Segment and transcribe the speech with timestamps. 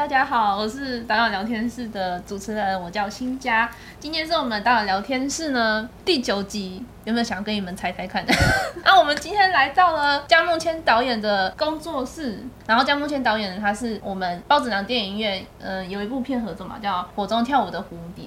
[0.00, 3.70] 大家好，我是导演聊天室的主持人，我叫新佳。
[3.98, 8.24] 今天是我们导演聊天室呢第九集，有没有想要跟你们猜猜看？
[8.82, 18.24] 那、 我们今天来到了姜慕谦导演的工作室，然后姜慕谦导演呢，他是我们包子囊电影院，嗯、呃，有一部片合作嘛，叫《火中跳舞的蝴蝶》，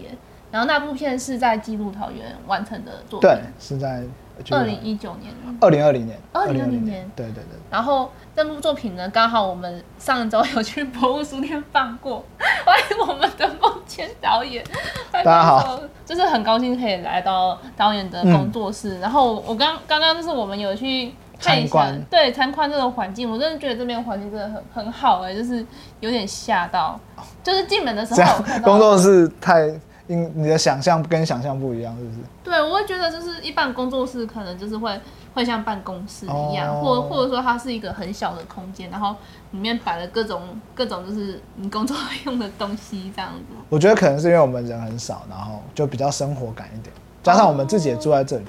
[0.52, 4.04] 然后那部片是在纪录桃园完成的作品，对，是在。
[4.52, 5.32] 二零一九年，
[5.62, 7.60] 二零二零年，二零二零年，对对对。
[7.70, 12.24] 然后这部作品呢，刚好我们上周有去博物书店放过，
[12.66, 14.64] 欢迎我们的孟谦导演。
[15.12, 18.98] 大家好，就是很高兴可以来到导演的工作室。
[18.98, 25.66] 嗯、然后我刚刚刚就是我们有去看一下，对，参观这个环境，我真的觉得这边环境真的很很好哎、欸，就是
[26.00, 27.00] 有点吓到，
[27.44, 29.72] 就是进门的时候工作室太。
[30.14, 32.18] 因你的想象跟想象不一样，是不是？
[32.44, 35.00] 对，我会觉得就是一般工作室可能就是会
[35.34, 39.16] 会像办公室一样，哦、或或者说它是一个很小的空间，然后
[39.52, 40.42] 里面摆了各种
[40.76, 43.56] 各种就是你工作用的东西这样子。
[43.70, 48.46] 我觉得可能是因为我们人很少，然后就比较生活感一点，加上我们自己也住在这里，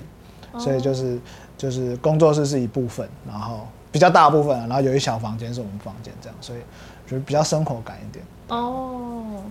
[0.53, 1.19] 哦、所以就是
[1.57, 6.59] 就是工作室是一部分，然后比较大部分，然后有一小房间是我们房间这样，所以
[7.07, 8.25] 就是比较生活感一点。
[8.49, 9.43] 哦。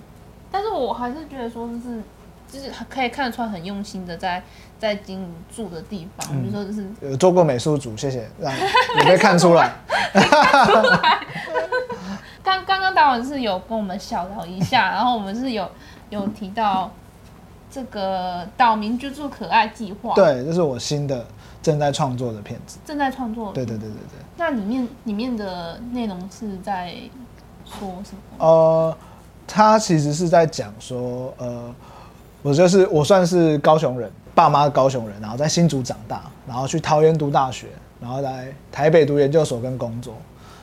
[0.54, 2.00] 但是我还是觉得说，就是
[2.48, 4.44] 就是可以看得出来很用心的在
[4.78, 9.72] 在经营住的地方，比如说就是有做过美术组，谢谢，让你可以看出来。
[12.44, 15.68] 刚刚刚导演是有跟我们小聊一下， 然后我们是有
[16.12, 16.92] 有提到
[17.72, 21.26] 这个岛民居住可爱计划，对，这是我新的
[21.64, 24.20] 正在创作的片子，正在创作，对对对对对。
[24.38, 26.94] 那里面里面的内容是在
[27.66, 28.46] 说什么？
[28.46, 28.96] 呃。
[29.56, 31.76] 他其实是在讲说，呃，
[32.42, 37.68] 我就是我算是高雄人，爸妈高雄人，然后在新竹长大，然后去桃园读大学，
[38.02, 40.16] 然后来台北读研究所跟工作，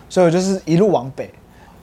[0.08, 1.30] 所以我就是一路往北，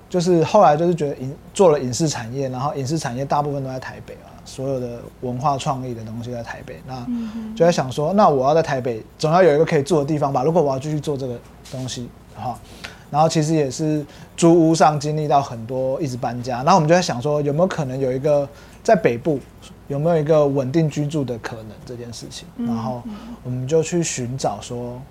[0.10, 7.08] 就是后来就是觉得影做了影视产业，然后影视产业大部分都在台北啊，所有的文化创意的东西在台北，那
[7.56, 11.40] 就在想说，那我要在台北总要有一个可以住的地方吧，如果我要继续做这个
[11.72, 12.50] 东西的话。
[12.50, 18.48] 然然后其实也是租屋上经历到很多一直搬家，然后我们就在想说有没有可能有一个
[18.84, 19.40] 在北部
[19.88, 23.02] 有没有一个稳定居住的可能这件事情，然后
[23.44, 25.02] 我们就去寻找说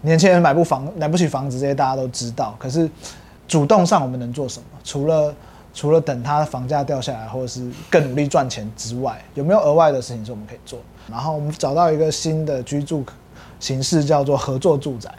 [0.00, 2.88] 年轻人买不房买不起房子这些大家都知道，可是
[3.46, 4.66] 主动上我们能做什么？
[4.82, 5.34] 除了
[5.74, 10.78] 除了等它房价掉下来，或者是更努力赚钱之外，有没有额外的事情是我们可以做？
[11.10, 13.04] 然后我们找到一个新的居住
[13.60, 15.12] 形式，叫做合作住宅。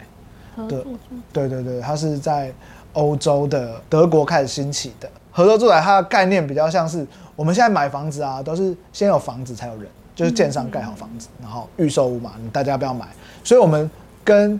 [0.68, 0.84] 对，
[1.32, 2.52] 对对对，它是在
[2.94, 5.80] 欧洲的德国开始兴起的合作住宅。
[5.80, 13.06] 它的概念比较像是我们现在买房子啊，都是先有房子才有人，就是建商盖好房子，然后预售屋嘛，你大家不要买？
[13.44, 13.90] 所以我们
[14.24, 14.58] 跟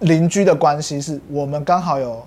[0.00, 2.20] 邻居的关系是我们刚好有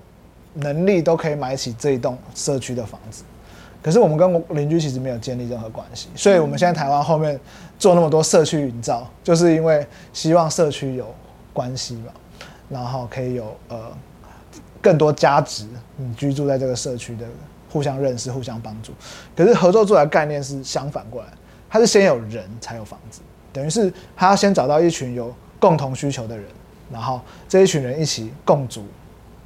[0.53, 3.23] 能力都可以买起这一栋社区的房子，
[3.83, 6.07] 可是我们跟邻居其实没有建立任何关系。
[6.15, 7.37] 所以我们现在台湾后面
[7.77, 11.13] 做那么多社区营造，就是因为希望社区有
[11.51, 12.13] 关系嘛。
[12.69, 13.91] 然后可以有呃
[14.81, 15.67] 更多价值，
[15.97, 17.25] 你居住在这个社区的
[17.69, 18.91] 互相认识、互相帮助。
[19.35, 21.27] 可是合作住宅概念是相反过来，
[21.69, 23.21] 它是先有人才有房子，
[23.53, 26.45] 等于是他要先找到一群有共同需求的人，
[26.91, 28.83] 然后这一群人一起共租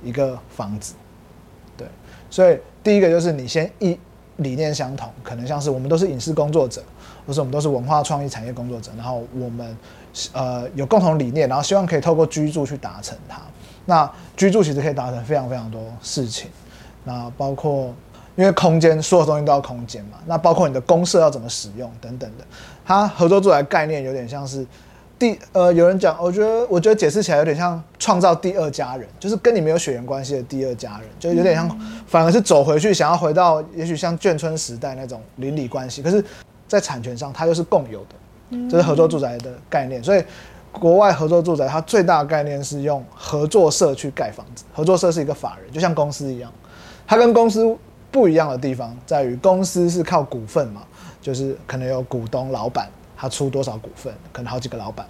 [0.04, 0.94] 一个房子。
[1.76, 1.88] 对，
[2.30, 3.98] 所以第一个就是你先一
[4.38, 6.84] 理念相同，可能像是我们都是影视工作者，
[7.26, 9.78] 或是我们都是文化创意产业工作者，然后我们。
[10.34, 13.42] 呃，有共同理念，然后希望可以透过居住去达成它。
[13.86, 16.50] 那居住其实可以达成非常非常多事情。
[17.04, 17.94] 那包括
[18.36, 20.18] 因为空间，所有东西都要空间嘛。
[20.26, 22.46] 那包括你的公社要怎么使用等等的。
[22.86, 24.66] 它合作住宅概念有点像是
[25.18, 31.68] 第呃，有人讲，我觉得我觉得解释起来有点像创造第二家人，就是跟你没有血缘关系的第二家人，就有点像，
[32.08, 36.02] 反而是走回去，想要回到也许像眷村时代那种邻里关系。
[36.02, 36.24] 可是，
[36.68, 38.16] 在产权上，它又是共有的。
[38.70, 40.24] 这是合作住宅的概念，所以
[40.72, 44.64] 国外合作住宅它最大的概念是用合作社去盖房子。
[44.74, 46.52] 合作社是一个法人，就像公司一样。
[47.08, 47.76] 它跟公司
[48.12, 50.82] 不一样的地方在于，公司是靠股份嘛，
[51.22, 55.06] 就是可能有股东、老板，他出多少股份，可能好几个老板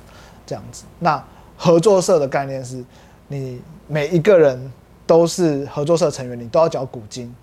[0.46, 0.84] 这样子。
[1.00, 1.22] 那
[1.58, 2.84] 合作社的概念是，
[3.28, 4.72] 你每一个人
[5.06, 7.34] 都是合作社成员，你都要缴股金。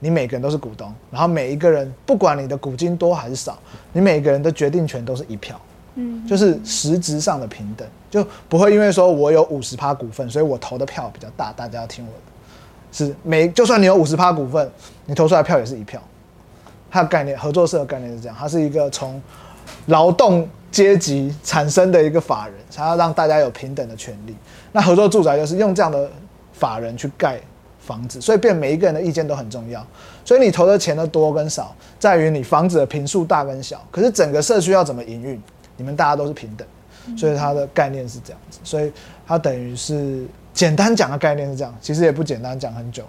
[0.00, 3.56] 你每个人都是股东，然后每一个人不管你的股金多还是少，
[3.92, 5.60] 你每个人的决定权都是一票，
[5.94, 12.18] 嗯，就是实质上的平等，就不会因为说我有五十趴股份，所以我投的票比较大，大家要听我的。
[12.92, 14.68] 是每就算你有五十趴股份，
[15.06, 16.02] 你投出来票也是一票。
[16.90, 19.22] 它的概念，合作社的概念是这样，它是一个从
[19.86, 24.34] 劳动阶级产生的一个法人，它要让大家有平等的权利。
[24.72, 26.10] 那合作住宅就是用这样的
[26.52, 27.40] 法人去盖
[27.90, 29.84] 房子，所以变每一个人的意见都很重要。
[30.24, 33.84] 所以你投的钱的多跟少，在于你房子的平数大跟小。
[33.90, 35.42] 可是整个社区要怎么营运，
[35.76, 36.68] 你们大家都是平等，
[37.18, 38.60] 所以它的概念是这样子。
[38.62, 38.92] 所以
[39.26, 43.02] 它等于是简单讲的概念是这样，其实也不简单，讲很久。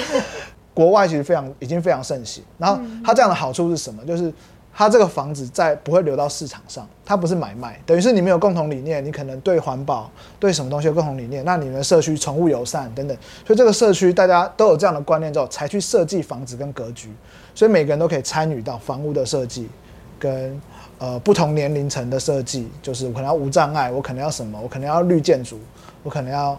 [0.72, 2.42] 国外其实非常已经非常盛行。
[2.56, 4.02] 然后它这样的好处是什么？
[4.06, 4.32] 就是。
[4.78, 10.08] 它这个房子在不会流到市场上，它不是买卖，等于是你们有共同理念，你可能对环保、
[10.38, 17.12] 对什么东西有共同理念，那你们的社区宠物友善等等，所以这个社区大家都有这样的观念之后，才去设计房子跟格局，
[17.56, 19.68] 所以每个人都可以参与到房屋的设计，
[20.16, 20.62] 跟
[20.98, 25.58] 呃不同年龄层的设计，就是我可能要无障碍，我可能要什么，我可能要绿建筑，
[26.04, 26.56] 我可能要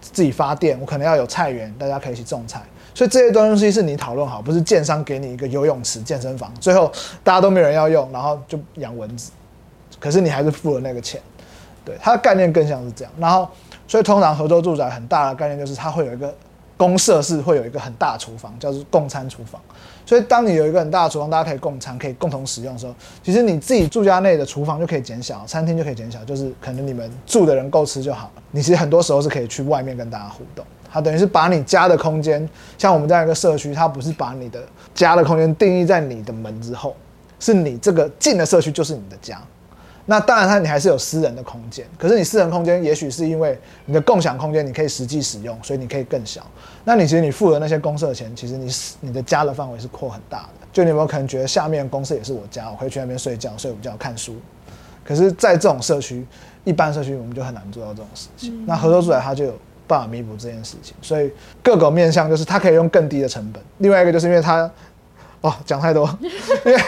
[0.00, 2.60] 自己发电，我可能要有菜园，大家可以一起种菜。
[2.94, 6.90] 所以这些东西是你讨论好，不是建商给你一个游泳池、健身房，最后
[7.22, 9.32] 大家都没有人要用，然后就养蚊子，
[9.98, 11.20] 可是你还是付了那个钱。
[11.84, 13.12] 对，它的概念更像是这样。
[13.18, 13.46] 然后，
[13.86, 16.34] 所以通常合作住宅很大的概念就是它会有一个
[16.78, 19.60] 公设室，会有一个很大厨房，叫做共餐厨房。
[20.06, 28.42] 所以当你有一个很大的厨房，大家可以共餐、可以共同使用的时候，其实你自己住家内的厨房就可以减小，餐厅就可以减小，就是可能你们住的人够吃就好了。
[28.50, 30.64] 你其实很多时候是可以去外面跟大家互动。
[30.92, 32.48] 它等于是把你家的空间，
[32.78, 34.62] 像我们这样一个社区，它不是把你的
[34.94, 36.94] 家的空间定义在你的门之后，
[37.40, 39.40] 是你这个进的社区就是你的家。
[40.06, 46.46] 那当然，它你还是有私人的空间，可是你私人空间也许是因为你的共享空间你可以实际使用，所以你可以更小。
[46.84, 48.70] 那你其实你付的那些公社钱，其实你
[49.00, 50.66] 你的家的范围是扩很大的。
[50.72, 54.36] 就你有没有可能觉得下面公社也是我家，我可以去那边睡觉、睡午觉、看书？
[55.04, 56.26] 可是，在这种社区，
[56.64, 58.64] 一般社区我们就很难做到这种事情。
[58.66, 59.54] 那合作住宅它就有。
[59.86, 61.30] 办法弥补这件事情，所以
[61.62, 63.62] 各个面向就是它可以用更低的成本。
[63.76, 64.68] 另外一个就是因为它，
[65.44, 66.08] 哦，讲太多，
[66.64, 66.82] 因为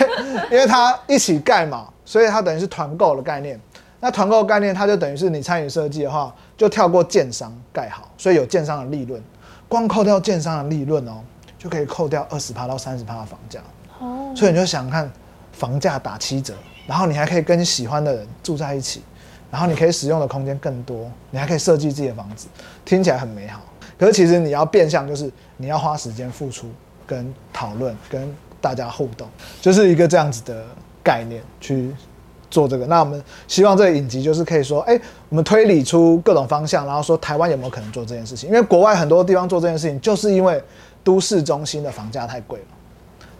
[0.50, 3.61] 因为它一起盖嘛，所以它等于是团购的概念。
[4.00, 9.23] 那团购概念，它就等于是你参与设计的话，就跳过建商盖好，所以有建商的利润，
[9.69, 11.19] 光扣掉建商的利润哦，
[11.58, 13.61] 就可以扣掉二十趴到三十趴的房价。
[13.99, 15.11] 哦，所以你就想看
[15.52, 16.55] 房价打七折，
[16.87, 19.02] 然后你还可以跟你喜欢的人住在一起。
[19.50, 22.49] 然后你可以使用的空间更多，你还可以设计自己的房子，
[22.87, 23.61] 听起来很美好。
[23.99, 26.69] 可是其实你要变相，就是你要花时间付出、
[27.06, 29.29] 跟讨论、跟大家互动，
[29.61, 30.64] 就是一个这样子的
[31.03, 31.91] 概念去
[32.50, 32.87] 做这个。
[32.87, 38.49] 那我们希望这个影集就是可以说，哎，我们推理出各种方向，然后说台湾有没有可能做这件事情？
[38.49, 40.62] 因为国外很多地方做这件事情，就是因为
[41.05, 42.67] 都市中心的房价太贵了，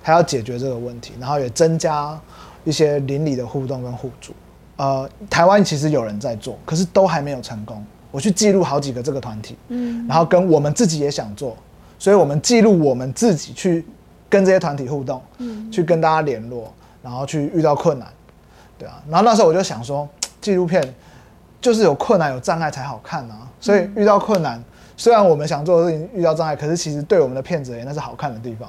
[0.03, 2.19] 他要解决这个问题，然后也增加
[2.65, 4.33] 一些邻里的互动跟互助。
[4.77, 7.85] 呃，台湾其实有人在做，可是都还没有成功。
[8.13, 11.57] 我去记录好几个这个团体，嗯，然后跟我们自己也想做，
[11.99, 13.85] 所以我们记录我们自己去
[14.29, 16.73] 跟这些团体互动，嗯，去跟大家联络，
[17.03, 18.07] 然后去遇到困难，
[18.79, 19.03] 对啊。
[19.09, 20.09] 然后那时候我就想说，
[20.41, 20.95] 纪录片
[21.61, 23.49] 就是有困难有障碍才好看啊。
[23.61, 24.63] 所以遇到困难，
[24.97, 28.69] 虽然我们想做的事情遇到障碍，可是其实对我们的片子而言那是好看的地方，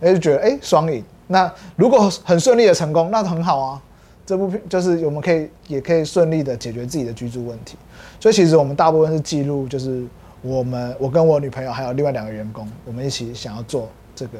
[0.00, 1.02] 哎，就觉得哎双赢。
[1.26, 3.82] 那如果很顺利的成功，那很好啊。
[4.24, 7.78] 这部片就是我们可以也可以顺利的解决自己的居住问题，
[8.20, 10.04] 所以其实我们大部分是记录，就是
[10.42, 14.38] 我们我跟我女朋友还有另外两个员工，我们一起想要做这个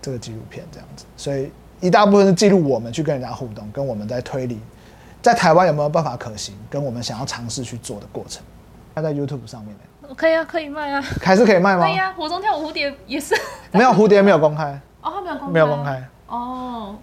[0.00, 4.60] 这个纪录片这样子，所以一大部分是记录我们去跟人家互动，跟我们在推理，
[5.20, 8.42] 在台湾有没有办法可行，跟我们想要尝试去做的过程。
[8.94, 10.14] 它在 YouTube 上面的？
[10.14, 11.84] 可以啊，可以卖啊，还是可以卖吗？
[11.84, 13.34] 可以啊，火中跳舞蝴蝶也是，
[13.72, 16.96] 没有蝴蝶没有公开哦，他没有公开，没有公开哦。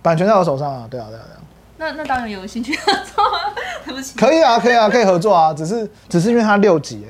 [0.00, 1.40] 版权在我手上啊，对啊，对啊，对啊。
[1.76, 3.52] 那那当然有兴趣合作啊，
[3.84, 4.16] 对不起。
[4.16, 7.04] 可以啊，可以啊，可以合作啊，只是只是因为它六集，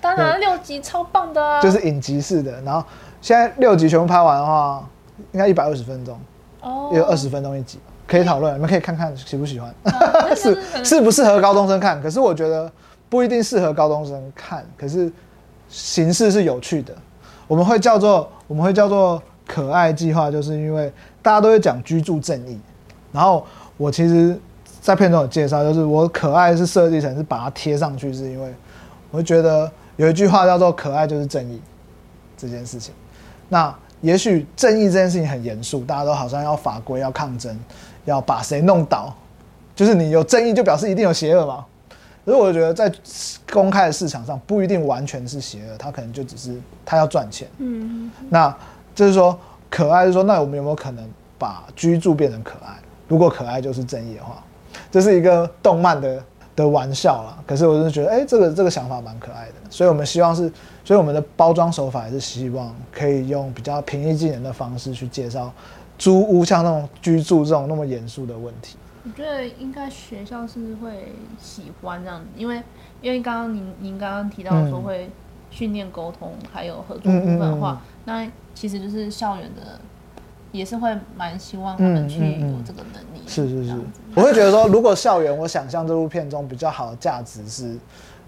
[0.00, 2.60] 当然六集超棒的啊，就是影集式的。
[2.62, 2.84] 然后
[3.20, 4.86] 现在六集全部拍完的话，
[5.32, 6.18] 应该一百二十分钟，
[6.60, 9.74] 哦，也有二十分钟一集，可以讨论，你们可以看看喜不喜欢，
[10.36, 12.00] 适适不适合高中生看。
[12.00, 12.70] 可是我觉得
[13.08, 15.12] 不一定适合高中生看，可是
[15.68, 16.94] 形式是有趣的。
[17.48, 20.92] 我们会叫做我们会叫做可爱计划，就是因为。
[21.24, 22.60] 大家都会讲居住正义，
[23.10, 24.38] 然后我其实，
[24.80, 28.54] 在片中有介绍，就是我可爱是设计成是把它贴上去，是因为
[29.10, 31.60] 我觉得有一句话叫做“可爱就是正义”
[32.38, 32.94] 这件事情。
[33.48, 37.58] 那也许正义这件事情很严肃，大家都好像要法规、要抗争、
[38.04, 39.14] 要把谁弄倒，
[39.74, 41.64] 就是你有正义就表示一定有邪恶嘛。
[42.24, 42.92] 可是我觉得在
[43.52, 47.48] 公开的市场上不一定完全是邪恶，他可能就只是他要赚钱。
[47.58, 48.56] 嗯，那
[48.94, 49.38] 就是说。
[49.70, 51.04] 可爱是说，那我们有没有可能
[51.36, 52.76] 把居住变成可爱？
[53.08, 54.42] 如果可爱就是正义的话，
[54.90, 56.22] 这是一个动漫的
[56.56, 57.42] 的玩笑啦。
[57.46, 59.54] 可是我就觉得，哎、欸，这个这个想法蛮可爱的。
[59.70, 60.50] 所以我们希望是，
[60.84, 65.52] 所以我们的包装手法也是希望可以用比较平易近人的方式去介绍
[65.98, 68.76] 租屋，像那种居住这种那么严肃的问题。
[69.04, 72.62] 我觉得应该学校是会喜欢这样子，因为
[73.02, 75.08] 因为刚刚您您刚刚提到说会。
[75.50, 79.78] 训练沟通还有合作部分的话，嗯嗯嗯那其实就是校园的
[80.54, 83.20] 也是会蛮希望他们去有这个能力。
[83.26, 83.74] 是是是，
[84.14, 87.76] 我会觉得说，如果校园，我想象这部片中比较好的价值是，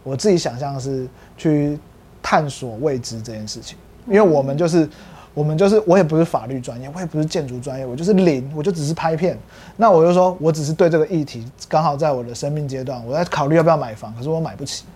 [0.02, 1.78] 我自己想象是去
[2.21, 4.88] 探索未知这件事情，因为我们就是。
[5.37, 9.38] 我们就是，我也不是法律专业，我也不是建筑专业，我就是零，我就只是拍片。
[9.76, 14.87] 那我就说，我只是对这个议题刚好在我的生命阶段，我在考虑要不要买房，可是我买不起。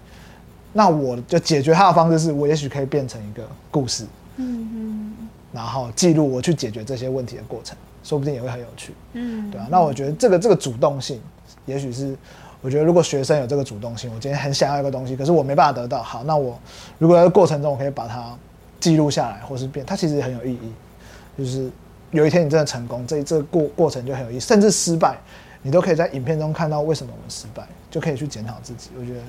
[0.72, 4.06] 那我就解决它的方式是，我也许可以变成一个故事，
[4.36, 5.09] 嗯嗯，
[5.52, 9.66] 然后记录我去解决这些问题的过程，说不定也会很有趣，嗯，对啊。
[9.70, 11.20] 那我觉得这个这个主动性，
[11.66, 12.16] 也许是
[12.60, 16.58] 我觉得如果学生有这个主动性，我今天很想要一个东西，可是我没办法得到，好，那我
[16.98, 18.36] 如果在过程中我可以把它。
[18.80, 20.72] 记录下来，或是变，它其实也很有意义。
[21.36, 21.70] 就是
[22.12, 24.40] 有一天你真的成功，这这个过过程就很有意义。
[24.40, 25.18] 甚至失败，
[25.60, 28.88] 你都可以在影片中看到为什么我们失败，就可以去检讨自己。
[28.98, 29.20] 我觉得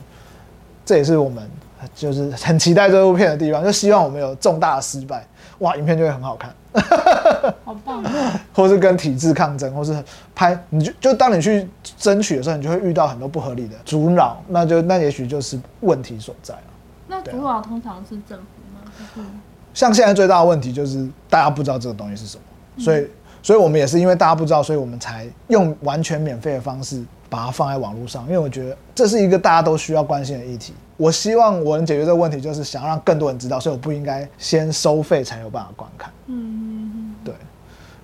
[0.85, 1.49] 这也是我们
[1.95, 5.25] 就是很期待这部片的地方，就希望我们有重大的失败，
[5.59, 6.53] 哇，影片就会很好看。
[7.65, 8.41] 好棒啊！
[8.55, 10.01] 或是跟体制抗争，或是
[10.33, 16.61] 拍，你就就当你去争取的时候，你就会遇到很多不合理的阻挠，那就那也许就是问题所在了。
[17.07, 19.25] 那阻挠通常是政府吗。
[19.73, 22.43] 像现在最大的问题就是大家不知道这个东西是什么，
[22.81, 23.07] 所以，
[23.43, 28.25] 所以我们也是因为大家不知道，所以我们才用完全免费的方式把它放在网络上。
[28.25, 30.73] 因为我觉得这是一个大家都需要关心的议题。
[30.97, 36.11] 我希望我能解决这个问题，就是想要让更多人知道，所以我不应该先收费才有办法观看。
[36.27, 37.33] 嗯，对。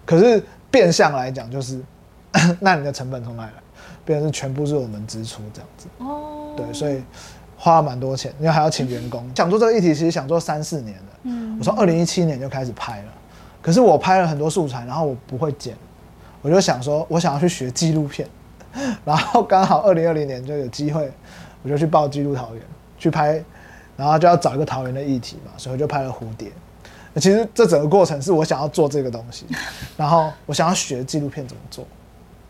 [0.06, 0.42] 可是
[0.72, 1.80] 变相来讲，就是
[2.62, 3.62] 那你的成本从哪里来？
[4.06, 5.88] 变成是全部是我们支出这样子。
[6.00, 7.04] 哦，对，所以。
[7.60, 9.28] 花了蛮多钱，因为还要请员工。
[9.36, 11.04] 想做这个议题，其实想做三四年了。
[11.24, 13.12] 嗯，我从二零一七年就开始拍了，
[13.64, 15.76] 可是我拍了很多素材，然后我不会剪，
[16.44, 18.30] 我就想说，我想要去学纪录片，
[19.06, 21.12] 然后刚好二零二零年就有机会，
[21.64, 22.64] 我就去报纪录桃园
[22.98, 23.44] 去拍，
[23.96, 26.52] 然后就要找一个桃园的议题嘛，所以我就拍了蝴蝶。
[27.16, 29.46] 其实这整个过程是我想要做这个东西，
[29.96, 31.86] 然后我想要学纪录片怎么做，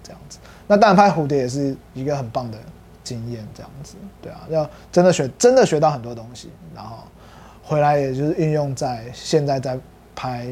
[0.03, 0.37] 这样子。
[0.67, 2.57] 那当然拍蝴蝶也是一个很棒的。
[3.03, 6.97] 经验这样子，对啊，要真的学，真的学到很多东西，然后
[7.63, 9.79] 回来也就是运用在现在在
[10.13, 10.45] 拍，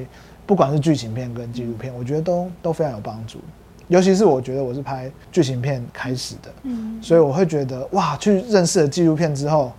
[0.46, 3.42] 不管是剧情片跟纪录片，我觉得都都非常有帮助。
[3.88, 9.72] 尤其是我觉得我是拍剧情片开始的，嗯，所以我会觉得哇，去认识了纪录片之后。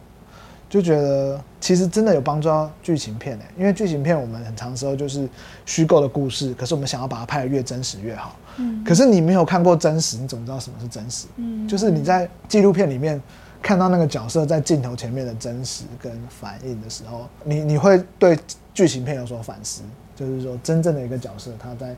[0.69, 5.27] 就觉得其实真的有帮助到剧情片诶，因为剧情片我们很长时候就是
[5.65, 8.35] 虚构的故事，可是我们想要把它拍得越真实越好。
[8.57, 8.83] 嗯。
[8.85, 11.29] 可是你没有看过真实，你怎么知道什么是真实？
[11.37, 11.69] 嗯。
[11.69, 13.23] 就是你在纪录片里面
[13.63, 18.37] 看到那个角色在镜头前面的真实跟反应的时候，你你会对
[18.75, 19.83] 剧情片有所反思，
[20.17, 21.95] 就是说真正的一个角色他在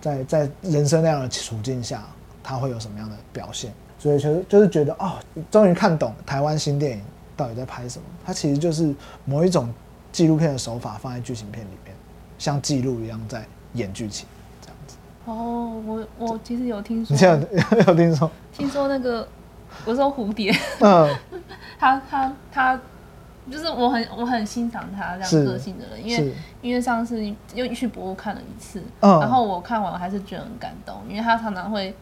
[0.00, 2.04] 在在人生那样的处境下，
[2.42, 3.72] 他会有什么样的表现？
[3.98, 5.14] 所以其实就是觉得哦，
[5.50, 7.02] 终于看懂台湾新电影。
[7.38, 8.04] 到底在拍什么？
[8.24, 8.94] 它其实就是
[9.26, 9.68] 某一种
[10.10, 11.94] 纪录片的手法放在剧情片里面，
[12.38, 14.26] 像记录一样在演剧情
[14.62, 14.96] 这样子。
[15.26, 18.30] 哦，我我其实有听说，你现在有， 有听说？
[18.54, 19.28] 听说那个
[19.84, 20.50] 我说蝴蝶，
[20.80, 21.14] 嗯，
[21.78, 22.80] 他他他
[23.50, 27.22] 就是我很我很欣赏他这样个性的人，因为因为上次
[27.54, 31.94] 又去博物看了一次，嗯，然后我看完我还是觉得很感动，因为他常常会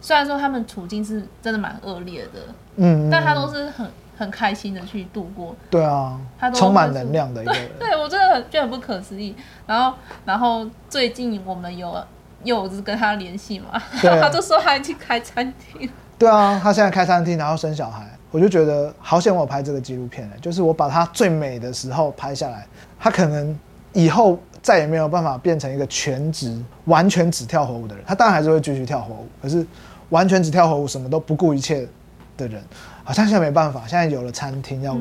[0.00, 2.40] 虽然说他们处境是真的蛮恶劣的，
[2.76, 3.88] 嗯，但他都是很。
[4.20, 9.34] 很开心的去度过，对啊，他都充满能量的一个人，对，对我真的很觉得很不可思议。
[9.66, 11.96] 然后，然后最近我们有
[12.44, 22.66] 又是跟他联系嘛， 他就说他去开餐厅，对啊，他现在开餐厅，然后生小孩，我就觉得好险我拍这个纪录片，就是我把它最美的时候拍下来，
[22.98, 23.58] 他可能
[23.92, 29.66] 以后再也没有办法变成一个全职完全只跳火舞的人，他当然还是会继续跳火舞，可是
[30.10, 31.88] 完全只跳火舞，什么都不顾一切
[32.36, 32.62] 的人。
[33.02, 34.96] 好像现在没办法，现在有了餐厅要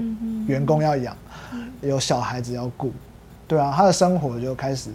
[0.48, 1.16] 员工要养，
[1.82, 2.92] 有小孩子要顾，
[3.48, 4.90] 对啊，他的生活就开始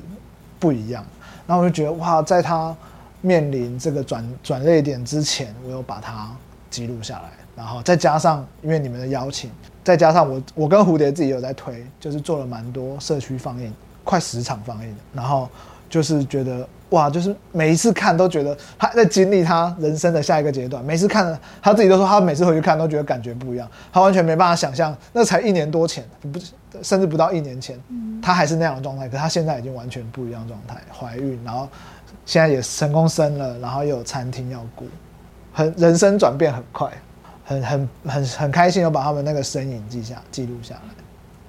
[0.59, 1.05] 不一样。
[1.47, 2.75] 然后我就觉得哇，在他
[3.21, 6.35] 面临这个转转捩点之前，我有把它
[6.71, 7.31] 记录下来。
[7.57, 9.51] 然后再加上因为你们的邀请，
[9.83, 15.49] 再加上我我跟蝴蝶自己有在推，就是做了蛮多社区放映，快十场放映，然后
[15.89, 16.67] 就是觉得。
[16.91, 20.85] 哇，就是每一次看都觉得他在经历他人生的下一个阶段。
[20.85, 23.69] 每次看了他自己都说，他每次回去看都觉得感觉不一样。
[23.93, 26.39] 他完全没办法想象，那才一年多前，不
[26.83, 27.77] 甚至不到一年前，
[28.23, 29.09] 他还是那样的状态。
[29.09, 31.69] 可他现在已经完全不一样状态，怀孕，然后
[32.27, 34.85] 现在也成功生了，然后又有餐厅要顾，
[35.53, 36.89] 很人生转变很快，
[37.45, 40.81] 很很很很开心，又把他们那个身影记下记录下来。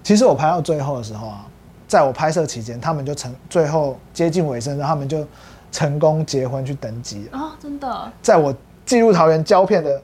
[0.03, 1.45] 其实我拍到最后的时候啊。
[1.87, 5.25] 在我拍摄期间，他们就成最后接近尾声，然后他们就
[5.71, 7.37] 成功结婚去登记了。
[7.37, 8.11] 啊、哦，真的！
[8.23, 8.53] 在我
[8.87, 10.01] 记录桃园胶片的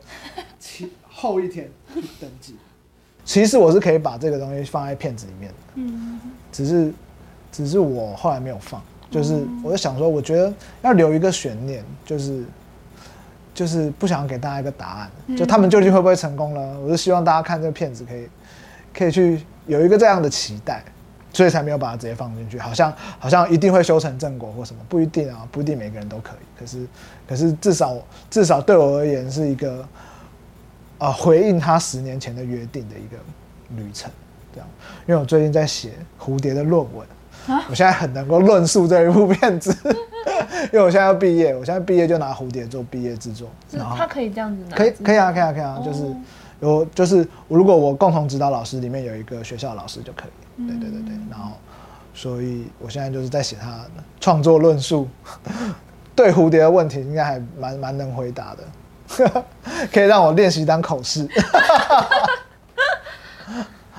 [1.10, 2.56] 后一天去登记，
[3.26, 6.20] 其实我是可以把这个东西放在片子里面的，嗯，
[6.52, 6.94] 只是
[7.52, 8.80] 只是我后来没有放，
[9.10, 12.44] 就是我就想说，我觉得要留一个悬念，就是
[13.54, 16.80] 就是不想给大家一个答案，就他们究竟会不会成功呢？
[16.82, 18.28] 我是希望大家看这个片子可以
[18.94, 20.84] 可以去有一个这样的期待。
[21.34, 26.60] 所以才没有把它直接放进去，好像好像一定会修成正果或什么，不一定啊，不一定每个人都可以。
[26.60, 26.86] 可是，
[27.26, 27.96] 可是至少
[28.30, 29.80] 至少对我而言是一个，
[30.98, 33.16] 啊、呃，回应他十年前的约定的一个
[33.82, 34.12] 旅程，
[34.54, 34.68] 这样。
[35.08, 37.08] 因为我最近在写蝴蝶的论文，
[37.48, 39.74] 啊、我现在很能够论述这一部片子，
[40.66, 43.50] 因为我现在要毕业，我现在毕业就拿蝴蝶做毕业制作。
[43.72, 44.76] 然后他可以这样子拿？
[44.78, 46.06] 可以可以啊，可以啊，可以啊，就是
[46.60, 50.32] 有就是如果我共同指导老师里面有一个学校老师就可以。
[50.68, 51.52] 对对对对，然后，
[52.14, 55.08] 所以我现在就是在写他的创作论述，
[56.16, 58.64] 对蝴蝶的问题应该还蛮蛮能回答的，
[59.92, 61.28] 可以让我练习当口试。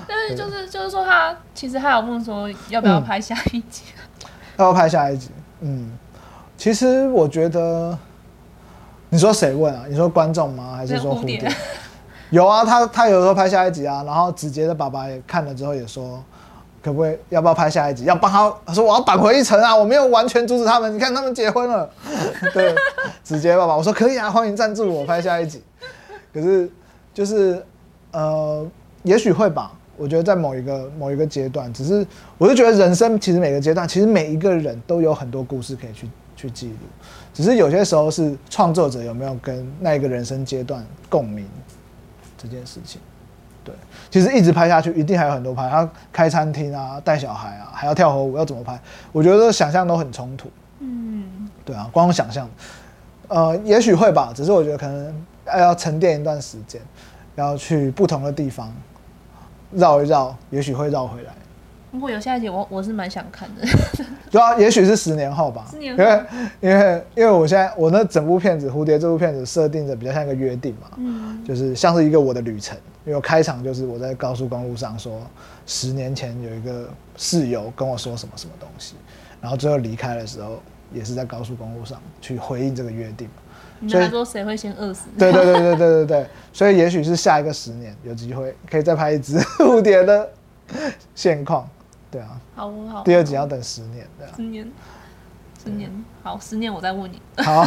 [0.07, 4.29] 但是就是就是说，他其实他有问说要不要拍下一集，嗯，
[4.59, 5.31] 要不要拍下一集？
[5.61, 5.91] 嗯，
[6.63, 7.99] 其实我觉得，
[9.09, 9.85] 你说谁问啊？
[9.89, 10.75] 你说观众吗？
[10.77, 11.45] 还是说蝴蝶？
[12.31, 16.23] 有啊，他他有时候拍下一集啊，然后子杰的爸爸也看了之后也说。
[16.81, 17.19] 可不可以？
[17.31, 18.05] 要不要拍下一集？
[18.05, 19.75] 要帮他，他说我要扳回一城啊！
[19.75, 20.95] 我没有完全阻止他们。
[20.95, 21.91] 你看他们结婚了，
[22.55, 22.73] 对，
[23.25, 25.61] 子杰爸爸，我说可以啊，欢迎赞助我拍下一集。
[26.33, 26.71] 可是
[27.13, 27.61] 就是
[28.13, 28.65] 呃，
[29.03, 29.73] 也许会吧。
[29.97, 32.07] 我觉得在某一个某一个阶段，只是
[32.39, 36.09] 我就觉得人生其实每个阶段，其实每一个人都有很多故事可以去
[36.43, 36.77] 去记录。
[37.33, 41.49] 只是有些时候是创作者有没有跟那一个人生阶段共鸣
[42.37, 43.01] 这件事情。
[43.65, 43.73] 对，
[44.11, 45.69] 其实一直拍下去，一定还有很多拍。
[45.71, 48.77] 他开餐厅啊，带小孩啊，还要跳火舞，要怎么拍？
[49.13, 50.51] 我觉得想象都很冲突。
[50.81, 52.51] 嗯，对啊，光想象，
[53.29, 54.33] 呃，也许会吧。
[54.35, 56.83] 只是我觉得可能要沉淀一段时间，
[57.37, 58.75] 要去不同的地方
[59.71, 61.33] 绕一绕，也许会绕回来。
[61.93, 63.63] 如果有下一集，我我是蛮想看的。
[64.31, 65.67] 对啊，也许是十年后吧。
[65.71, 66.25] 十年后，因为
[66.61, 72.77] 因为因为我现在我那整部片子《蝴蝶》这部片子设定的比较像一个约定嘛，嗯，就是像是一个我的旅程。
[73.05, 75.21] 因为我开场就是我在高速公路上说，
[75.67, 78.95] 十年前有一个室友跟我说什么什么东西，
[79.41, 80.63] 然后最后离开的时候
[80.95, 83.29] 也是在高速公路上去回应这个约定。
[83.89, 85.09] 所以说谁会先饿死？
[85.19, 90.31] 对对对对对对对，所以也许是下一个十年有机会可以再拍一支 蝴蝶的
[91.15, 91.69] 现况。
[92.13, 93.03] 对啊，好好。
[93.03, 94.33] 第二集要等十年，对啊。
[94.37, 94.71] 十年，
[95.65, 97.21] 十年，好，十年我再问你。
[97.43, 97.67] 好，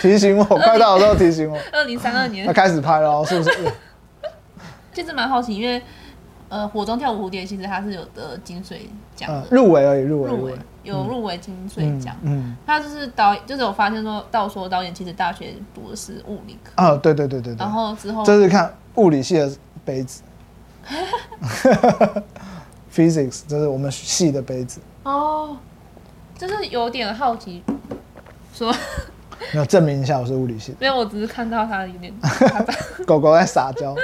[0.00, 1.58] 提醒我，快到的时候提醒我。
[1.72, 2.44] 二零三二年。
[2.44, 3.72] 要开始拍了，是不是？
[4.92, 5.82] 其实蛮好奇，因为
[6.50, 12.14] 呃，火中跳舞蝴蝶其实它是有得金穗奖的，入围而已，入围，入围有入围金穗奖。
[12.22, 16.72] 嗯，他就是导演，就是我发现说，到说导演其实大学读的是物理科。
[16.74, 17.58] 啊，对对对对对。
[17.58, 19.50] 然后之后这是看物理系的
[19.84, 20.22] 杯子。
[22.98, 24.80] Physics，就是我们系的杯子。
[25.04, 25.56] 哦，
[26.36, 27.62] 就是有点好奇，
[28.52, 28.74] 说
[29.54, 32.12] 要证明一下我是物理系，没有，我只是看到他有点
[33.06, 33.94] 狗狗在撒娇，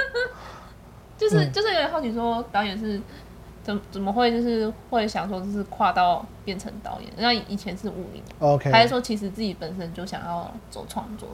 [1.19, 3.01] 就是就是有点好奇，说导演是
[3.61, 11.27] 怎怎么会就是会想说就是跨到变成导演，那以前是物理，OK，还是说其实自己本身就想要走创作？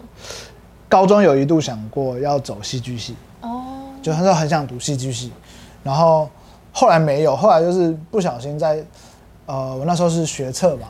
[0.90, 3.16] 高中有一度想过要走戏剧系。
[3.42, 5.32] 哦，就他说很想读戏剧系，
[5.84, 6.28] 然后。
[6.72, 8.84] 后来没有，后来就是不小心在，
[9.46, 10.88] 呃，我那时候是学测嘛，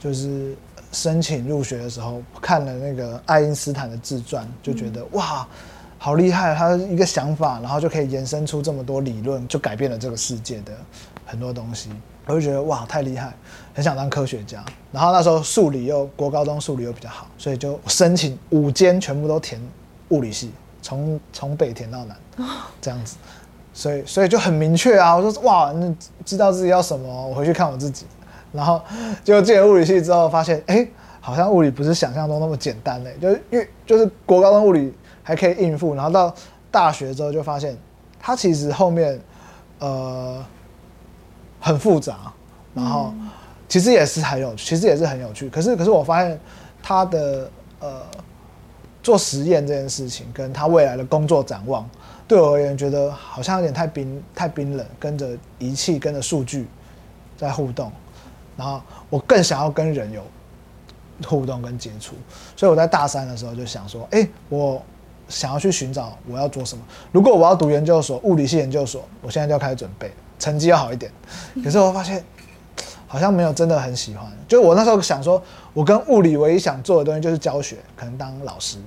[0.00, 0.56] 就是
[0.92, 5.46] 申请入学的时候看了那个爱因斯坦的自传，就觉得哇，
[5.98, 10.72] 好厉害，他一个想法，然后就可以延伸出这么多理论，就改变了这个世界的
[11.26, 11.90] 很多东西，
[12.24, 13.34] 我就觉得哇，太厉害，
[13.74, 14.64] 很想当科学家。
[14.90, 19.60] 然后那时候数理又国高中数理又比较好，所以就申请五间全部都填
[20.08, 22.16] 物理系，从从北填到南，
[22.80, 23.16] 这样子。
[23.80, 25.16] 所以，所以就很明确啊！
[25.16, 25.90] 我说哇，那
[26.22, 28.04] 知道自己要什么，我回去看我自己。
[28.52, 28.78] 然后，
[29.24, 30.86] 就进了物理系之后，发现哎、
[31.18, 33.16] 好像物理不是想象中那么简单嘞。
[33.18, 36.34] 就是因为就是国高中物理还可以应付，然后到
[36.70, 37.74] 大学之后就发现，
[38.20, 39.18] 它其实后面
[39.78, 40.44] 呃
[41.58, 42.30] 很复杂，
[42.74, 43.14] 然后
[43.66, 45.48] 其实也是很有，其实也是很有趣。
[45.48, 46.38] 可是，可是我发现
[46.82, 48.02] 它的呃
[49.02, 51.88] 做实验这件事情，跟他未来的工作展望。
[52.30, 56.68] 对我而言，觉得好像有点太冰太冰冷，跟着仪器、跟着数据
[57.36, 57.90] 在互动，
[58.56, 60.22] 然后我更想要跟人有
[61.26, 62.14] 互动跟接触，
[62.54, 64.80] 所以我在大三的时候就想说，哎，我
[65.28, 66.84] 想要去寻找我要做什么。
[67.10, 71.10] 如果我要读研究所，物理系研究所，我现在就要开始准备，成绩要好一点。
[71.64, 72.24] 可是我发现
[73.08, 78.78] 好像没有真的很喜欢，就我那时候想说，我跟物理唯一想做的东西就是教学，可能当老师。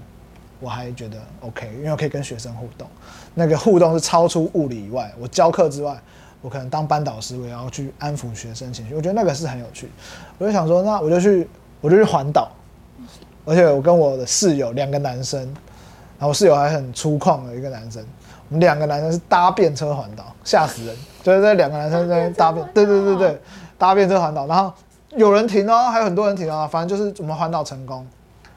[0.59, 2.87] 我还觉得 OK，因为我可以跟学生互动，
[3.33, 5.97] 那个互动是超出物理以外，我教课之外，
[6.41, 9.89] 我可能当班导师，我也要去安抚学生情绪，我觉得那个是很有趣。
[10.37, 11.47] 我就想说，那我就去，
[11.81, 12.51] 我就去环岛，
[13.45, 18.05] 而且我跟我的室友两个男生，然后我室友还很粗犷的一个男生，
[18.49, 20.95] 我们两个男生是搭便车环岛，吓死人！
[21.23, 23.41] 就是这两个男生在搭便，对对对对，
[23.77, 24.71] 搭便车环岛，然后
[25.15, 28.05] 有人停哦，还有很多人停哦，反正就是我们环岛成功。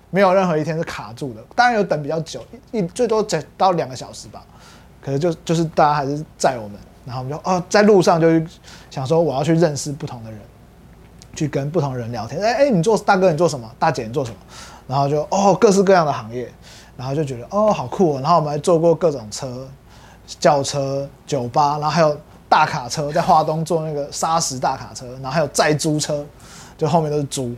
[0.09, 4.43] 没有任何一天是卡住的，当然有等比较久，一最多等到两个小时吧。
[5.07, 8.27] 可是就就是大家还是载我们，然后我们就哦在路上就
[8.91, 10.41] 想说我要去认识不同的人，
[11.33, 12.43] 去跟不同人聊天。
[12.43, 13.71] 哎哎，你做大哥你做什么？
[13.79, 14.37] 大姐你做什么？
[14.89, 16.53] 然后就哦各式各样的行业，
[16.97, 18.21] 然后就觉得哦好酷哦。
[18.21, 19.65] 然后我们还坐过各种车，
[20.41, 26.27] 轿车、酒吧，然后还有大卡车，在华东坐那个砂石大卡车，然后还有载租车，
[26.77, 27.55] 就后面都是猪，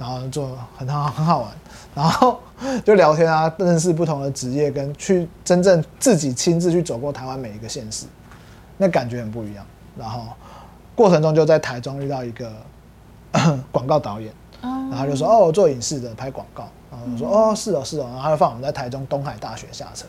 [0.00, 1.50] 然后坐很好很好玩。
[1.94, 2.40] 然后
[2.84, 8.06] 就聊天啊，认识不同的职业，跟去真正自己亲自去走过台湾每一个县市，
[8.78, 9.66] 那感觉很不一样。
[9.98, 10.22] 然后
[10.94, 12.50] 过程中就在台中遇到一个
[13.70, 14.32] 广告导演，
[14.62, 20.06] 然后就说：“哦，做影视的，拍广告。”然后我说：“哦，是哦，是哦。”然后他就放我们在台中东海大学下车，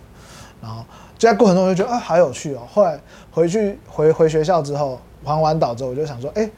[0.62, 0.84] 然后
[1.18, 2.62] 就在过程中就觉得啊，好有趣哦。
[2.72, 3.00] 后来
[3.32, 6.50] 回去回回学校之后，环完岛之后，我就想说：“哎，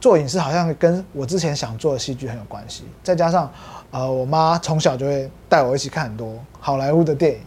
[0.00, 3.50] 做影视好像跟我之前想做的戏剧很有关系，再加上。”
[3.92, 7.40] 呃，我妈从小就会带我一起看很多好莱坞的电影，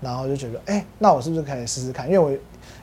[0.00, 2.06] 然后就觉得，哎、欸，那我是不是可以试试看？
[2.06, 2.32] 因为我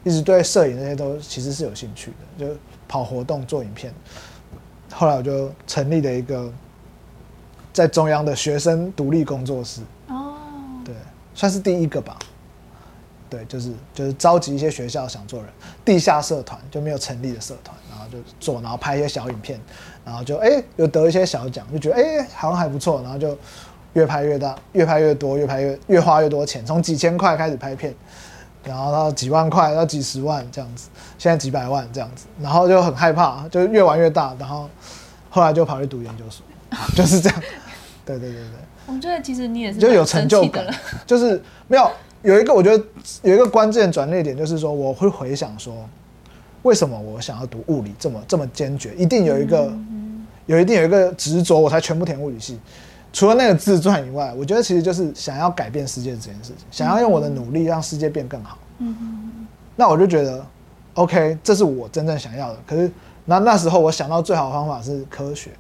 [0.04, 2.56] 一直对摄影这些都其实是有兴趣的，就
[2.88, 3.92] 跑活动、做影片。
[4.94, 6.54] 后来我就成立了一个
[7.74, 9.82] 在中央的学生独立工作室。
[10.10, 10.36] 哦，
[10.86, 10.94] 对，
[11.34, 12.16] 算是第一个吧。
[13.30, 15.50] 对，就是就是召集一些学校想做人，
[15.84, 19.60] 地下社团就没有成立的社团，然后就做，然后拍一些小影片，
[20.06, 23.38] 然后就哎又得一些小奖，就觉得哎好像还不错，然后就
[23.94, 27.94] 越拍越大，越拍越多，越拍越越花越多钱，从几千块开始拍片，
[28.64, 34.70] 然后到几万块，到几十万这样子，现在几百万这样子，然后就很害怕，就越玩越大，然后
[35.30, 36.46] 后来就跑去读研究所，
[36.96, 37.42] 就是这样，
[38.06, 38.52] 对对对对。
[38.86, 40.66] 我觉得其实你也是就有成就感，
[41.06, 41.92] 就是没有。
[42.24, 42.84] 有一个，我觉得
[43.22, 45.74] 有一个关键转捩点，就是说，我会回想说，
[46.64, 48.94] 为什么我想要读物理这么这么坚决？
[48.96, 49.72] 一定有一个，
[50.46, 52.60] 有一定有一个执着，我才全部填物理系。
[53.14, 58.58] 除了那个自传以外，我觉得其实就是想要改变世界这件事情，想要用我的努力让世界变更好。
[59.76, 60.46] 那我就觉得
[60.96, 62.60] ，OK，这是我真正想要的。
[62.68, 62.92] 可是
[63.26, 65.52] 那那时候我想到最好的方法是科学，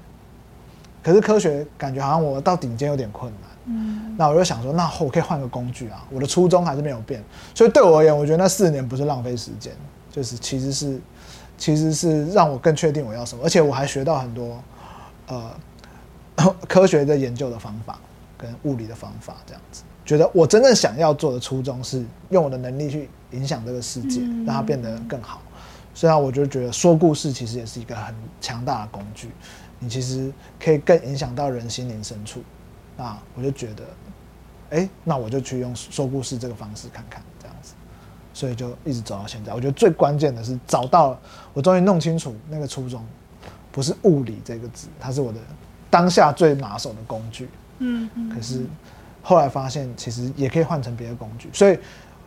[1.01, 3.49] 可是科学感觉好像我到顶尖有点困难。
[3.69, 6.05] 嗯，那我就想说，那我可以换个工具啊。
[6.09, 9.73] 我的初衷还是没有变，所以对我而言，我觉得那四年不是浪费时间，
[10.09, 10.99] 就是其实是，
[11.57, 14.63] 其实是让我更确定我要什么，而且我还学到很多，
[15.27, 15.51] 呃，
[16.67, 17.99] 科学的研究的方法
[18.37, 25.41] 跟物理的方法，这样子，觉得我真正想要做的初衷是用我的能力去影响这个世界，让它变得更好。
[25.93, 29.31] 虽然我就觉得说故事其实也是一个很强大的工具，
[29.79, 32.41] 你其实可以更影响到人心灵深处。
[32.97, 33.83] 那我就觉得，
[34.71, 37.75] 哎、欸，那我就去用说故事这个方式看看，这样子，
[38.33, 39.53] 所以就一直走到现在。
[39.53, 41.19] 我觉得最关键的是找到了，
[41.53, 43.05] 我终于弄清楚那个初衷，
[43.71, 45.39] 不是物理这个字，它是我的
[45.91, 47.47] 当下最拿手的工具。
[47.77, 48.65] 嗯，可是
[49.21, 51.77] 后来发现，其实也可以换成别的工具，所以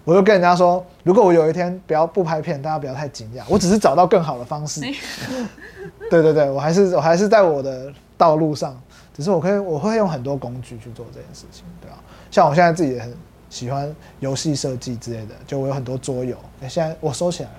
[0.04, 4.80] 我就跟人家说，如果我有一天不要不拍片，大家不要太惊讶，我只是找到更好的方式。
[6.08, 8.80] 对对对，我还是我还是在我的道路上。
[9.14, 11.98] 只是我可以，我会用很多工具去做这件事情，对啊，
[12.30, 13.12] 像我现在自己也很
[13.48, 16.36] 喜欢游戏设计之类的，就我有很多桌游，
[16.68, 17.56] 现在我收起来了，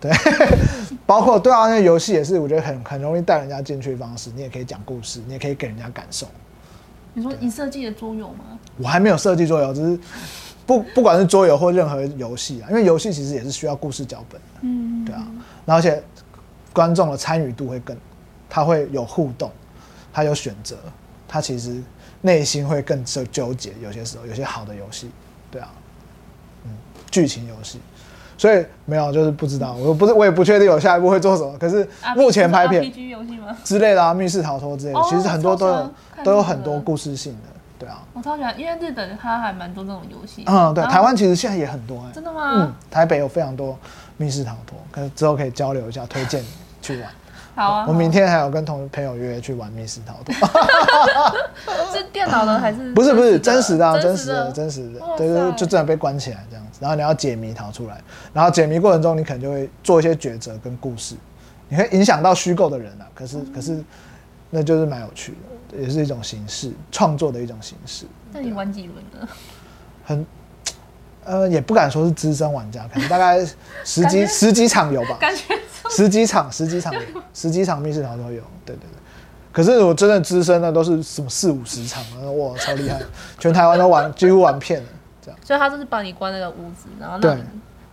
[0.00, 0.12] 对，
[1.04, 6.26] 包括对啊，那游戏也是我觉得很很容易带人家进去的方式，你也可以讲故事，你也可以给人家感受。
[7.12, 8.58] 你说你设计的桌游吗？
[8.78, 9.98] 我还没有设计桌游，只是
[10.66, 15.26] 不不管是桌游或任何游戏啊，因为游戏其实也是需要故事脚本的，嗯，对啊，
[15.66, 16.02] 然后而且
[16.72, 17.96] 观众的参与度会更，
[18.48, 19.50] 他会有互动。
[20.14, 20.76] 他有选择，
[21.26, 21.82] 他其实
[22.20, 23.72] 内心会更纠纠结。
[23.82, 25.10] 有些时候，有些好的游戏，
[25.50, 25.68] 对啊，
[26.64, 26.70] 嗯，
[27.10, 27.80] 剧情游戏，
[28.38, 31.58] 所以没有就是不知道，我不是我也不确定我下一步会做什么。
[31.58, 32.80] 可是目前拍片
[33.64, 35.90] 之类的啊，密室逃脱之类的，其实很多都有
[36.22, 37.48] 都有很多故事性的，
[37.80, 38.02] 对啊。
[38.12, 40.44] 我超喜欢，因为日本它还蛮多这种游戏。
[40.46, 42.12] 嗯，对，台湾其实现在也很多哎。
[42.14, 42.52] 真的吗？
[42.54, 43.76] 嗯，台北有非常多
[44.16, 46.42] 密室逃脱，可能之后可以交流一下，推荐
[46.80, 47.10] 去玩。
[47.54, 47.84] 好啊！
[47.88, 50.34] 我明天还有跟同朋友约去玩密室逃脱，
[51.94, 52.90] 是电脑的还是？
[52.94, 58.00] 不是不是真实的啊，真实的真实的，对对，就这样被关起来这样子，然后你要解谜逃出来，
[58.32, 61.14] 然后解谜过程中你可能就会做一些抉择跟故事，
[61.68, 63.06] 你会影响到虚构的人啊。
[63.14, 63.82] 可是可是，
[64.50, 65.32] 那就是蛮有趣
[65.70, 68.04] 的，也是一种形式创作的一种形式。
[68.32, 69.28] 那你玩几轮呢？
[70.04, 70.26] 很，
[71.24, 73.46] 呃，也不敢说是资深玩家，可能大概
[73.84, 75.42] 十几十几场有吧，感觉
[75.90, 76.92] 十几场十几场，
[77.32, 78.98] 十几场密室逃脱有，对对对。
[79.52, 82.02] 可是我真的资深的都是什么四五十场，
[82.38, 83.00] 哇，超厉害，
[83.38, 84.88] 全台湾都玩，几乎玩遍了，
[85.22, 85.38] 这样。
[85.44, 87.36] 所以他就是把你关那个屋子，然后对，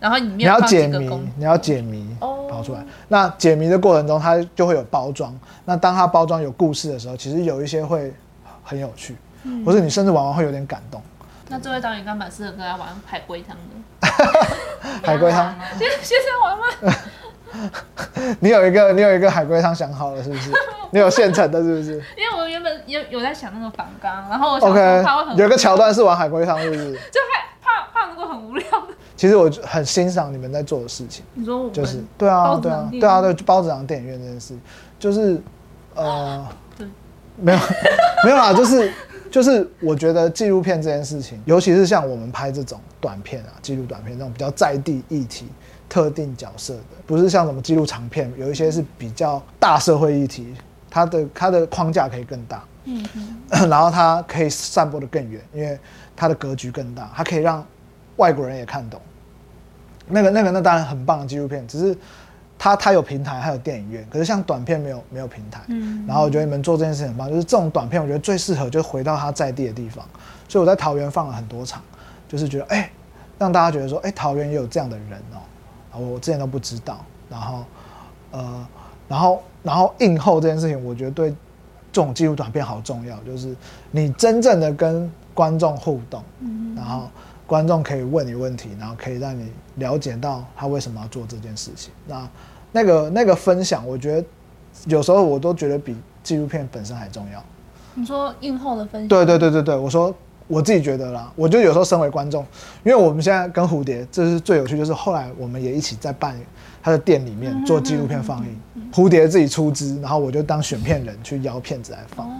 [0.00, 2.84] 然后你要解谜，你要解谜，哦，跑出来。
[3.06, 5.32] 那解谜的过程中，它就会有包装。
[5.64, 8.12] 那当它包装有故事的时候，其实有一些会
[8.64, 11.00] 很有趣，嗯、或者你甚至玩完会有点感动。
[11.48, 14.08] 那这位导演刚蛮适合跟他玩海龟汤的。
[15.06, 16.96] 海龟汤，先先生玩吗？
[18.40, 20.50] 你有一个，你有一个海龟汤想好了是不是？
[20.90, 21.92] 你有现成的，是不是？
[22.16, 26.92] 因为我原本有有在想那个反纲，然后我想说他会很，okay, 有一个桥段是玩海龟汤，是不是？
[26.92, 28.64] 就害怕怕如果很无聊。
[29.16, 31.24] 其实我很欣赏你们在做的事情。
[31.34, 34.54] 你说我就是对啊对啊对啊对包子堂电影院这件事，
[34.98, 35.40] 就是
[35.94, 36.44] 呃，
[36.76, 36.86] 对，
[37.36, 37.58] 没有
[38.24, 38.92] 没有啊，就是
[39.30, 45.46] 就是我觉得纪录片这件事情，尤其是像我们拍这种短片啊，纪录短片这种比较在地议题。
[45.92, 50.54] 特定角色的，不是像什么纪录长片，有一些是比较大社会议题，
[50.88, 55.78] 它的它的框架可以更大，嗯哼， 然后它可以散播的更远，因为
[56.16, 57.62] 它的格局更大，它可以让
[58.16, 58.98] 外国人也看懂。
[60.08, 61.94] 那个那个那当然很棒的纪录片，只是
[62.58, 70.02] 它它有平台，它有电影院，可是像短片没有没有平台，嗯，然后我觉得你们做这件事情很棒，就是这种短片，我觉得最适合就回到它在地的地方，
[70.48, 71.82] 所以我在桃园放了很多场，
[72.26, 72.90] 就是觉得哎、欸，
[73.38, 75.51] 让大家觉得说哎、欸，桃园也有这样的人哦、喔。
[75.98, 77.64] 我之前都不知道，然后，
[78.30, 78.66] 呃，
[79.08, 81.30] 然后，然后映后这件事情，我觉得对
[81.92, 83.54] 这种纪录短片好重要，就是
[83.90, 86.22] 你真正的跟观众互动，
[86.74, 87.08] 然后
[87.46, 91.92] 观众可以问你问题，然后可以让你了解到他为什么要做这件事情。
[92.06, 92.28] 那
[92.72, 94.26] 那个那个分享，我觉得
[94.86, 97.42] 有时候我都觉得比纪录片本身还重要。
[97.94, 99.08] 你说映后的分享？
[99.08, 100.14] 对对对对对，我说。
[100.52, 102.44] 我自己觉得啦，我就有时候身为观众，
[102.84, 106.38] 因为我们现在跟蝴蝶，这是最有趣，就是后来我们也一起在办
[106.82, 108.60] 他的店里面做纪录片放映，
[108.92, 112.30] 蝴蝶自己出资，然后我就当选片人去邀片子来放，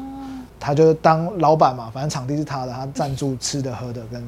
[0.60, 4.22] 他就当老板嘛，反正场地是他的，他赞助吃的喝的跟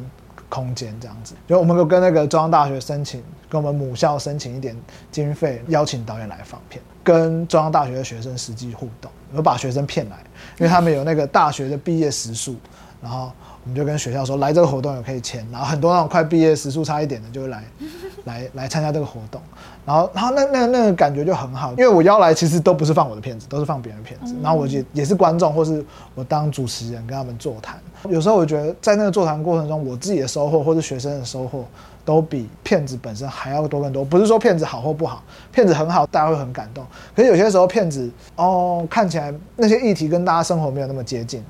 [0.49, 4.75] 空间这样子，就我们就跟那个中央大学申请，跟我们母校申请一点
[5.11, 10.17] 经费，邀请导演来放片，跟中央大学的学生实际互动，我把学生骗来，
[10.59, 12.57] 因为他们有那个大学的毕业时数，
[13.03, 13.31] 然后。
[13.65, 17.65] 我们就跟学校说，来这个活动也可以签，然后很多那种快毕业时速差一点的就会来，
[18.25, 19.41] 来来参加这个活动，
[19.87, 25.83] 然后然后那那那个感觉就很好，因为我邀来其实都不是放我的片子，都是放别人的片子，然后我也也是观众，或是
[26.15, 27.79] 我当主持人跟他们座谈。
[28.11, 31.65] 有时候我觉得在那个座谈过程中，我自己的收获或是学生的收获，
[32.05, 34.05] 都比片子本身还要多更多。
[34.05, 36.85] 不是说片子好或不好，片子很好，大家会很感动。
[37.17, 41.43] 可是有些时候片子哦，看起来那些议题跟大家生活没有那么接近。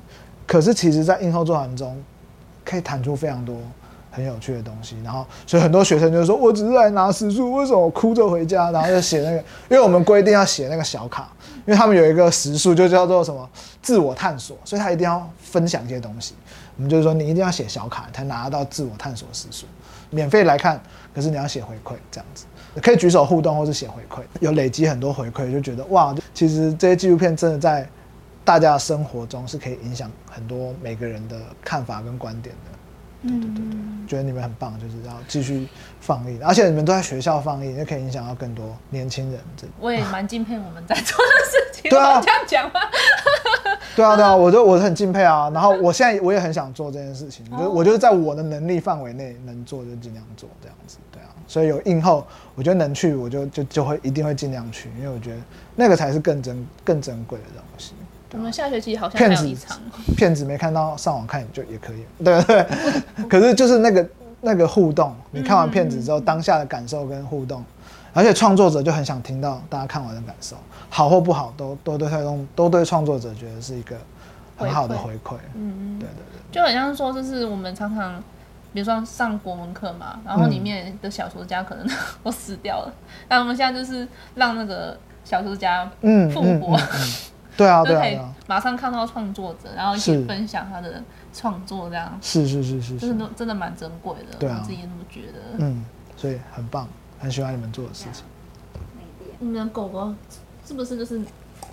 [0.55, 2.01] 可是其实，在映后座谈中，
[2.63, 3.57] 可以谈出非常多
[4.09, 4.95] 很有趣的东西。
[5.03, 11.29] 然后，所以很多学生就说：“我只是来拿时数，为什么我哭着回家？”然后就写那个，因为我们规定要写那个小卡，
[11.65, 13.49] 因为他们有一个时数就叫做什么
[13.81, 16.35] 自我探索，所以他一定要分享一些东西。
[16.77, 19.65] 我们就是说，你一定要写小卡才拿到自我探索时数，
[20.09, 20.81] 免费来看，
[21.13, 22.45] 可是你要写回馈，这样子
[22.81, 27.85] 可以举手互动或是写回馈，有累积很多回馈，就觉得哇，其实这些纪录片真的在。
[28.45, 35.67] 大家的生活中是可以影响很多每个人的看法跟观点的，对对对对，嗯、觉得你们很棒，就是要继续
[35.99, 39.41] 放映，而且你们都在学校放映，也可以影响到更多年轻人。
[39.57, 41.89] 这我也蛮敬佩我们在做的事情。
[41.89, 42.79] 对啊，这样讲吗？
[43.95, 45.49] 对啊对啊，我就我很敬佩啊。
[45.49, 51.29] 然后我现在我也很想做这件事情，就我就是在我的能力范围内能做就尽量做这样子，对啊。
[51.47, 55.37] 所以有映后，我觉得能去我就就就会一定会尽量去，因为我觉得
[55.75, 57.93] 那个才是更珍更珍贵的东西。
[58.35, 59.77] 我们下学期好像还有一场。
[60.17, 62.65] 片子没看到，上网看就也可以， 对不对？
[63.29, 64.07] 可是就是那个
[64.41, 67.63] 那个互动，你看完片子之后当下的感受跟互动，
[68.13, 70.57] 而且创作者就很想听到大家看完的感受，
[70.89, 72.19] 好或不好都都对他
[72.55, 73.95] 都对创作者觉得是一个
[74.57, 75.35] 很好的回馈。
[75.53, 78.21] 嗯嗯，对对对，就很像说，就是我们常常
[78.73, 81.87] 比如说上国文课嘛，然后里面的小说家可能
[82.23, 82.93] 都死掉了，
[83.27, 86.77] 但我们现在就是让那个小说家复活。
[87.57, 91.01] 对啊，对啊，可以马上看到创作者，然后一起分享他的
[91.33, 94.37] 创作，这样是是是是，就是真的蛮珍贵的。
[94.37, 95.39] 对啊，我自己也那么觉得。
[95.57, 95.85] 嗯，
[96.17, 96.87] 所以很棒，
[97.19, 98.23] 很喜欢你们做的事情。
[99.39, 100.13] 你们的狗狗
[100.65, 101.21] 是不是就是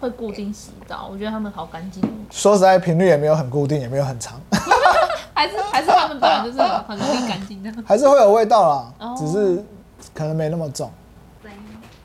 [0.00, 1.08] 会固定洗澡？
[1.10, 2.02] 我觉得它们好干净。
[2.30, 4.40] 说实在，频率也没有很固定，也没有很长。
[5.34, 7.72] 还是还是他们本来就是很容易干净的。
[7.86, 8.68] 还是会有味道
[8.98, 9.64] 啦，只是
[10.14, 10.90] 可能没那么重。
[11.42, 11.58] 声音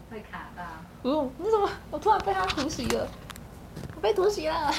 [0.10, 0.64] 会卡到。
[1.10, 1.70] 哦，你怎么？
[1.92, 3.08] 我突然被它突袭了。
[3.98, 4.72] 我被突袭了，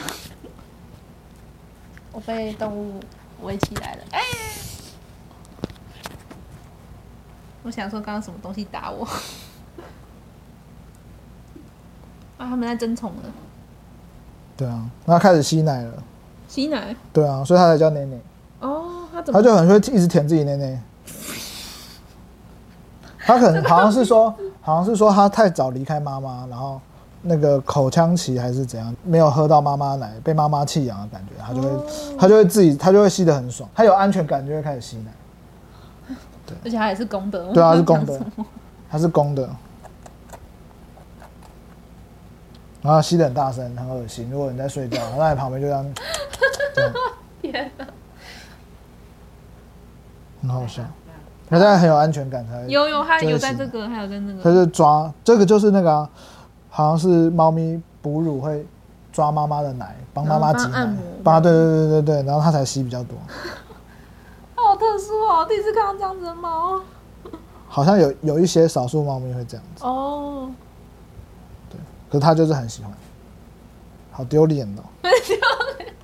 [2.14, 3.00] 我被动物
[3.42, 4.04] 围起来了。
[4.12, 4.20] 哎，
[7.64, 9.04] 我想说刚刚什么东西打我？
[12.38, 13.22] 啊，他们在争宠了。
[14.56, 16.00] 对啊，那开始吸奶了。
[16.46, 16.94] 吸奶？
[17.12, 18.16] 对啊，所以他才叫奶奶。
[18.60, 19.42] 哦，他怎么？
[19.42, 20.80] 他就很会一直舔自己奶奶。
[23.18, 26.80] 他可能好像是说，好像是说他太早离开妈妈，然后
[27.22, 31.70] 那个口腔期还是怎样，没有喝到妈妈奶，被妈妈弃养的感觉，他就会，
[32.18, 35.12] 他就会自己，他就会吸得很爽，他有安全感就会开始吸奶。
[36.46, 37.52] 对，而且他也是公的。
[37.52, 38.20] 对啊，是公的，
[38.90, 39.48] 他是公的。
[42.80, 44.30] 然后吸得很大声，很恶心。
[44.30, 45.94] 如果你在睡觉，他在旁边就这样，
[47.42, 47.84] 天哪，
[50.40, 50.82] 很好笑。
[51.50, 56.08] 他现在很有安全感，才有有他有在这个，还有在那个，他就抓这个就是那个、啊，
[56.70, 58.64] 好像是猫咪哺乳会
[59.12, 60.88] 抓妈妈的奶，帮妈妈挤奶，
[61.24, 63.16] 帮对对对对对，然后它才吸比较多。
[64.54, 66.80] 好特殊哦，第一次看到这样子的猫。
[67.70, 70.50] 好像有有一些少数猫咪会这样子哦，
[71.70, 71.78] 对，
[72.10, 72.90] 可是它就是很喜欢，
[74.10, 75.10] 好丢脸哦， 丢
[75.76, 75.94] 脸，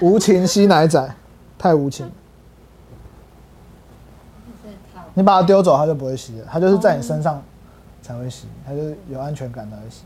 [0.00, 1.14] 无情吸奶仔，
[1.58, 2.10] 太无情。
[5.12, 6.46] 你把它丢走，它就不会吸了。
[6.50, 7.42] 它就是在你身上
[8.04, 10.04] 才会吸，它就是有安全感才会吸。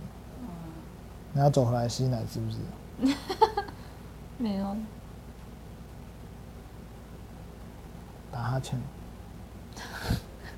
[1.32, 3.16] 你要走回来吸奶，是不是？
[4.38, 4.76] 没有。
[8.30, 8.80] 打哈欠。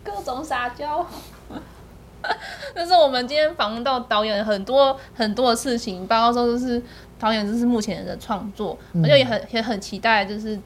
[0.05, 1.07] 各种撒娇。
[2.74, 6.83] 这是我们今天访问到导演很多很多的事情，包括说就是
[7.18, 10.61] 导演就是目前的创作，而且也很也很期待，就是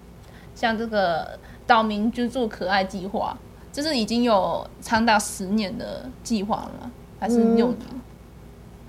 [0.57, 3.39] 像这个岛民居住可爱计划。
[3.75, 6.93] 就是已经有长达十年的计划了吗？
[7.19, 7.79] 还是六年？
[7.91, 8.01] 嗯、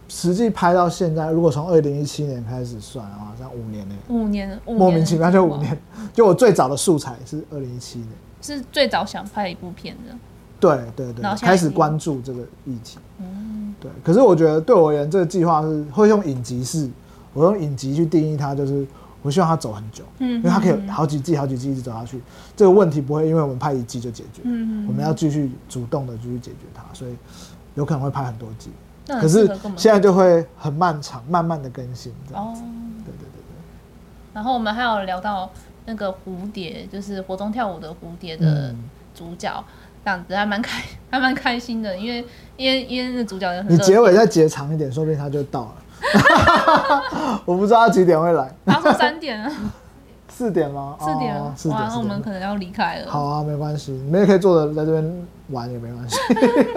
[0.08, 3.96] 实际拍到现在，如果从二零一七年开始算的话，像五年呢？
[4.10, 5.76] 五年，五年莫名其妙就五年。
[6.14, 8.10] 就我最早的素材是二零一七年，
[8.44, 10.16] 是最早想拍一部片的。
[10.60, 13.00] 对对对，开始关注这个议题。
[13.18, 13.90] 嗯，对。
[14.04, 16.88] 可是我觉得对我而言，这个计划是会用影集式，
[17.34, 18.86] 我用影集去定义它，就是。
[19.26, 22.22] 我希望他走很久，嗯，因为他可以好几季、好几季一直走下去，
[22.56, 27.16] 这个问题不会因为我们拍一季就解决，嗯，我们要继续主动的继续解决它，所以
[27.74, 28.70] 有可能会拍很多季，
[29.08, 32.54] 可是现在就会很漫长，慢慢的更新，哦，
[33.04, 33.56] 对对对对。
[34.32, 35.50] 然后我们还有聊到
[35.86, 38.76] 那个蝴蝶，就是活中跳舞的蝴蝶的
[39.16, 39.66] 主角，
[40.04, 42.24] 这样子还蛮开， 还蛮开心的，因为
[42.58, 45.76] 因为因为那主角也很，你结尾再结长一点，说不定他就到了。
[47.46, 48.54] 我不知道他几点会来。
[48.66, 49.52] 他说三点啊。
[50.28, 50.98] 四点吗？
[51.00, 51.56] 四点。
[51.56, 51.82] 四点。
[51.88, 53.10] 那我们可能要离开了。
[53.10, 56.18] 好啊，没关系，你们也可以坐着在这边玩也没关系。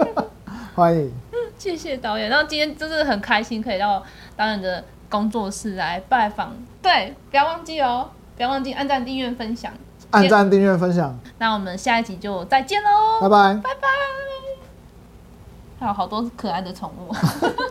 [0.75, 1.11] 欢迎。
[1.57, 2.29] 谢谢导演。
[2.29, 4.01] 然后今天真的很开心，可以到
[4.37, 6.55] 导演的工作室来拜访。
[6.81, 9.73] 对，不要忘记哦，不要忘记按赞、订阅、分享。
[10.11, 11.19] 按赞、订阅、分享。
[11.37, 13.19] 那我们下一集就再见喽！
[13.21, 13.87] 拜拜，拜拜。
[15.79, 17.13] 还有好多可爱的宠物。